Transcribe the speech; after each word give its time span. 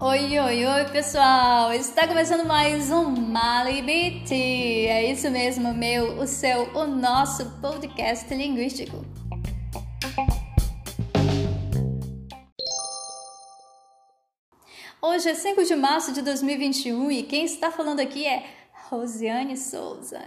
Oi, 0.00 0.38
oi, 0.38 0.64
oi, 0.64 0.84
pessoal! 0.86 1.70
Está 1.74 2.08
começando 2.08 2.46
mais 2.46 2.90
um 2.90 3.10
Malibit. 3.10 4.32
É 4.32 5.12
isso 5.12 5.30
mesmo, 5.30 5.74
meu, 5.74 6.18
o 6.18 6.26
seu, 6.26 6.74
o 6.74 6.86
nosso 6.86 7.44
podcast 7.60 8.34
linguístico. 8.34 9.04
Hoje 15.02 15.28
é 15.28 15.34
5 15.34 15.62
de 15.64 15.76
março 15.76 16.14
de 16.14 16.22
2021 16.22 17.10
e 17.10 17.22
quem 17.24 17.44
está 17.44 17.70
falando 17.70 18.00
aqui 18.00 18.26
é 18.26 18.46
Rosiane 18.88 19.58
Souza. 19.58 20.22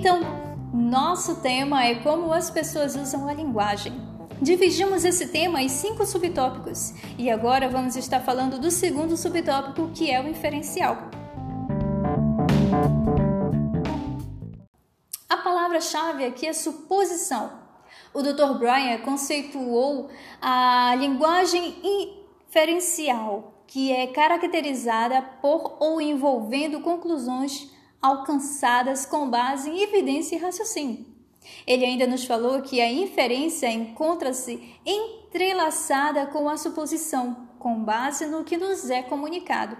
Então, 0.00 0.18
nosso 0.72 1.42
tema 1.42 1.84
é 1.84 1.96
como 1.96 2.32
as 2.32 2.48
pessoas 2.48 2.96
usam 2.96 3.28
a 3.28 3.34
linguagem. 3.34 3.92
Dividimos 4.40 5.04
esse 5.04 5.28
tema 5.28 5.60
em 5.60 5.68
cinco 5.68 6.06
subtópicos 6.06 6.94
e 7.18 7.28
agora 7.28 7.68
vamos 7.68 7.96
estar 7.96 8.20
falando 8.20 8.58
do 8.58 8.70
segundo 8.70 9.14
subtópico, 9.14 9.90
que 9.90 10.10
é 10.10 10.18
o 10.18 10.26
inferencial. 10.26 10.96
A 15.28 15.36
palavra-chave 15.36 16.24
aqui 16.24 16.46
é 16.46 16.54
suposição. 16.54 17.52
O 18.14 18.22
Dr. 18.22 18.58
Bryan 18.58 19.00
conceituou 19.04 20.08
a 20.40 20.94
linguagem 20.98 21.76
inferencial, 22.48 23.52
que 23.66 23.92
é 23.92 24.06
caracterizada 24.06 25.20
por 25.42 25.76
ou 25.78 26.00
envolvendo 26.00 26.80
conclusões 26.80 27.68
alcançadas 28.00 29.04
com 29.04 29.28
base 29.28 29.70
em 29.70 29.82
evidência 29.82 30.36
e 30.36 30.38
raciocínio. 30.38 31.06
Ele 31.66 31.84
ainda 31.84 32.06
nos 32.06 32.24
falou 32.24 32.62
que 32.62 32.80
a 32.80 32.90
inferência 32.90 33.70
encontra-se 33.70 34.78
entrelaçada 34.84 36.26
com 36.26 36.48
a 36.48 36.56
suposição, 36.56 37.48
com 37.58 37.82
base 37.82 38.26
no 38.26 38.44
que 38.44 38.56
nos 38.56 38.90
é 38.90 39.02
comunicado. 39.02 39.76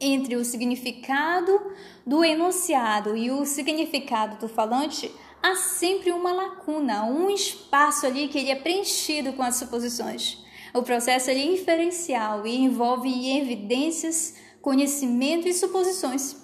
Entre 0.00 0.34
o 0.34 0.44
significado 0.44 1.72
do 2.04 2.24
enunciado 2.24 3.16
e 3.16 3.30
o 3.30 3.44
significado 3.44 4.36
do 4.38 4.48
falante, 4.48 5.10
há 5.42 5.54
sempre 5.54 6.10
uma 6.10 6.32
lacuna, 6.32 7.04
um 7.04 7.30
espaço 7.30 8.06
ali 8.06 8.28
que 8.28 8.38
ele 8.38 8.50
é 8.50 8.56
preenchido 8.56 9.32
com 9.34 9.42
as 9.42 9.56
suposições. 9.56 10.38
O 10.74 10.82
processo 10.82 11.30
é 11.30 11.38
inferencial 11.38 12.46
e 12.46 12.56
envolve 12.56 13.38
evidências, 13.38 14.34
conhecimento 14.60 15.46
e 15.46 15.52
suposições. 15.52 16.41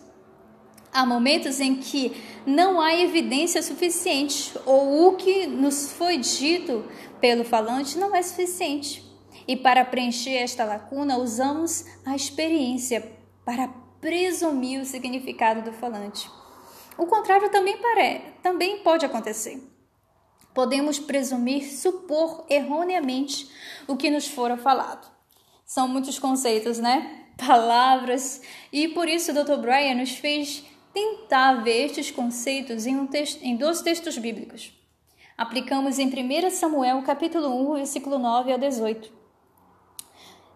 Há 0.93 1.05
momentos 1.05 1.61
em 1.61 1.77
que 1.77 2.13
não 2.47 2.81
há 2.81 2.95
evidência 2.95 3.63
suficiente 3.63 4.53
ou 4.65 5.09
o 5.09 5.17
que 5.17 5.47
nos 5.47 5.93
foi 5.93 6.19
dito 6.19 6.85
pelo 7.21 7.45
falante 7.45 7.99
não 7.99 8.15
é 8.15 8.23
suficiente. 8.23 9.05
E 9.47 9.57
para 9.57 9.85
preencher 9.85 10.37
esta 10.37 10.65
lacuna, 10.65 11.19
usamos 11.19 11.85
a 12.05 12.15
experiência 12.15 13.17
para 13.45 13.69
presumir 14.01 14.81
o 14.81 14.85
significado 14.85 15.63
do 15.63 15.73
falante. 15.73 16.31
O 16.97 17.07
contrário 17.07 17.51
também, 17.51 17.79
pare... 17.79 18.23
também 18.43 18.79
pode 18.81 19.07
acontecer. 19.07 19.63
Podemos 20.53 20.99
presumir, 20.99 21.65
supor 21.73 22.45
erroneamente 22.51 23.49
o 23.87 23.97
que 23.97 24.11
nos 24.11 24.27
fora 24.27 24.57
falado. 24.57 25.09
São 25.65 25.87
muitos 25.87 26.19
conceitos, 26.19 26.79
né? 26.79 27.27
Palavras, 27.37 28.43
e 28.73 28.89
por 28.89 29.09
isso 29.09 29.31
o 29.31 29.35
Dr. 29.35 29.61
Brian 29.61 29.95
nos 29.95 30.11
fez 30.11 30.65
tentar 30.99 31.63
ver 31.63 31.87
estes 31.87 32.11
conceitos 32.11 32.85
em, 32.85 32.97
um 32.97 33.07
texto, 33.07 33.41
em 33.43 33.57
dois 33.57 33.81
textos 33.83 34.19
bíblicos. 34.19 34.73
Aplicamos 35.37 35.99
em 36.01 36.09
1 36.09 36.51
Samuel, 36.51 37.03
capítulo 37.03 37.49
1, 37.73 37.75
versículo 37.75 38.19
9 38.19 38.53
ao 38.53 38.59
18. 38.59 39.13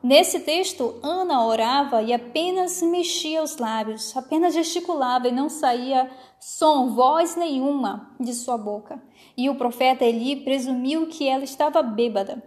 Nesse 0.02 0.40
texto, 0.40 0.98
Ana 1.00 1.46
orava 1.46 2.02
e 2.02 2.12
apenas 2.12 2.82
mexia 2.82 3.40
os 3.40 3.56
lábios, 3.58 4.16
apenas 4.16 4.52
gesticulava 4.52 5.28
e 5.28 5.32
não 5.32 5.48
saía 5.48 6.10
som, 6.40 6.88
voz 6.88 7.36
nenhuma 7.36 8.12
de 8.18 8.34
sua 8.34 8.58
boca. 8.58 9.00
E 9.36 9.48
o 9.48 9.54
profeta 9.54 10.04
Eli 10.04 10.42
presumiu 10.42 11.06
que 11.06 11.28
ela 11.28 11.44
estava 11.44 11.80
bêbada. 11.82 12.42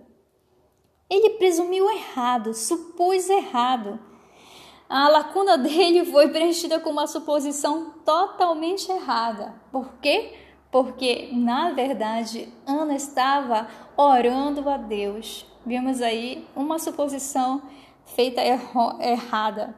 Ele 1.10 1.30
presumiu 1.32 1.90
errado, 1.90 2.54
supôs 2.54 3.30
errado 3.30 3.98
a 4.90 5.10
lacuna 5.10 5.58
dele 5.60 6.06
foi 6.06 6.30
preenchida 6.30 6.80
com 6.80 6.90
uma 6.90 7.08
suposição 7.08 7.94
totalmente 8.06 8.92
errada. 8.92 9.54
Por 9.72 9.94
quê? 10.02 10.34
Porque, 10.72 11.30
na 11.32 11.72
verdade, 11.72 12.50
Ana 12.66 12.96
estava 12.96 13.68
orando 13.96 14.70
a 14.70 14.78
Deus. 14.78 15.46
Vimos 15.66 16.02
aí 16.02 16.46
uma 16.56 16.78
suposição 16.78 17.62
feita 18.06 18.42
errada. 18.42 19.76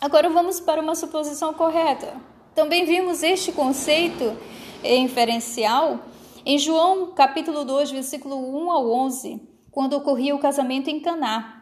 Agora 0.00 0.28
vamos 0.28 0.58
para 0.58 0.82
uma 0.82 0.94
suposição 0.94 1.54
correta. 1.54 2.14
Também 2.54 2.84
vimos 2.84 3.22
este 3.22 3.52
conceito 3.52 4.36
inferencial 4.82 6.00
em 6.44 6.58
João 6.58 7.12
capítulo 7.12 7.64
2, 7.64 7.92
versículo 7.92 8.36
1 8.36 8.70
ao 8.72 8.90
11, 8.90 9.40
quando 9.70 9.92
ocorria 9.92 10.34
o 10.34 10.40
casamento 10.40 10.90
em 10.90 10.98
Caná. 10.98 11.61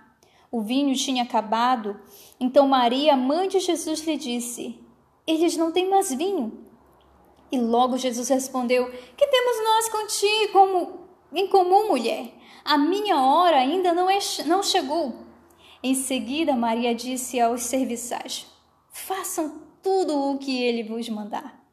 O 0.50 0.60
vinho 0.60 0.94
tinha 0.96 1.22
acabado, 1.22 2.00
então 2.38 2.66
Maria, 2.66 3.16
mãe 3.16 3.48
de 3.48 3.60
Jesus, 3.60 4.00
lhe 4.00 4.16
disse: 4.16 4.78
Eles 5.26 5.56
não 5.56 5.70
têm 5.70 5.88
mais 5.88 6.12
vinho. 6.12 6.64
E 7.52 7.58
logo 7.58 7.96
Jesus 7.96 8.28
respondeu: 8.28 8.90
Que 9.16 9.26
temos 9.26 9.64
nós 9.64 9.88
contigo 9.88 10.52
como, 10.52 11.00
em 11.32 11.46
comum, 11.48 11.88
mulher? 11.88 12.32
A 12.64 12.76
minha 12.76 13.22
hora 13.22 13.58
ainda 13.58 13.92
não, 13.92 14.10
é, 14.10 14.18
não 14.46 14.62
chegou. 14.62 15.14
Em 15.82 15.94
seguida, 15.94 16.54
Maria 16.54 16.94
disse 16.94 17.40
aos 17.40 17.62
serviçais: 17.62 18.46
Façam 18.90 19.62
tudo 19.82 20.16
o 20.16 20.38
que 20.38 20.62
ele 20.62 20.82
vos 20.82 21.08
mandar. 21.08 21.64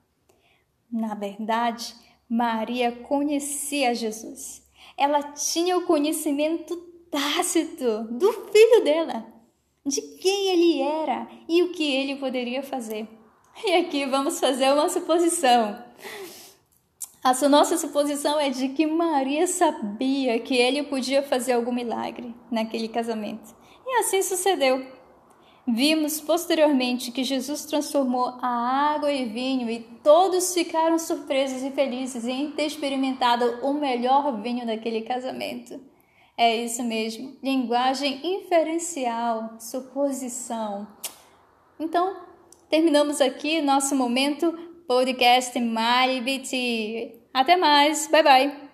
Na 0.92 1.14
verdade, 1.14 1.94
Maria 2.30 2.92
conhecia 2.92 3.94
Jesus. 3.94 4.66
Ela 4.98 5.22
tinha 5.34 5.78
o 5.78 5.86
conhecimento 5.86 6.76
tácito 7.12 8.04
do 8.12 8.32
filho 8.52 8.84
dela, 8.84 9.26
de 9.86 10.02
quem 10.02 10.48
ele 10.50 10.82
era 10.82 11.28
e 11.48 11.64
o 11.64 11.72
que 11.72 11.84
ele 11.84 12.16
poderia 12.18 12.62
fazer. 12.62 13.08
E 13.66 13.74
aqui 13.76 14.06
vamos 14.06 14.40
fazer 14.40 14.72
uma 14.72 14.88
suposição. 14.90 15.84
A 17.24 17.50
nossa 17.50 17.78
suposição 17.78 18.40
é 18.40 18.50
de 18.50 18.70
que 18.70 18.86
Maria 18.86 19.48
sabia 19.48 20.40
que 20.40 20.56
ele 20.56 20.84
podia 20.84 21.22
fazer 21.24 21.54
algum 21.54 21.74
milagre 21.74 22.34
naquele 22.50 22.88
casamento. 22.88 23.56
E 23.86 24.00
assim 24.00 24.22
sucedeu. 24.22 24.86
Vimos 25.68 26.22
posteriormente 26.22 27.12
que 27.12 27.26
Jesus 27.26 27.66
transformou 27.66 28.38
a 28.42 28.94
água 28.94 29.12
em 29.12 29.28
vinho 29.28 29.70
e 29.70 29.80
todos 30.02 30.54
ficaram 30.54 30.98
surpresos 30.98 31.62
e 31.62 31.72
felizes 31.72 32.26
em 32.26 32.52
ter 32.52 32.68
experimentado 32.68 33.60
o 33.62 33.74
melhor 33.74 34.40
vinho 34.42 34.66
daquele 34.66 35.02
casamento. 35.02 35.78
É 36.38 36.56
isso 36.56 36.84
mesmo, 36.84 37.36
linguagem 37.42 38.22
inferencial, 38.24 39.56
suposição. 39.60 40.88
Então, 41.80 42.16
terminamos 42.70 43.20
aqui 43.20 43.60
nosso 43.60 43.96
momento 43.96 44.52
podcast 44.88 45.58
MyBT. 45.58 47.22
Até 47.34 47.58
mais, 47.58 48.08
bye 48.08 48.24
bye! 48.24 48.67